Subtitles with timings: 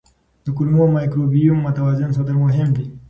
[0.45, 2.85] د کولمو مایکروبیوم متوازن ساتل مهم دي.